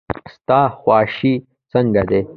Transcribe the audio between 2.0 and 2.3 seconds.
ده.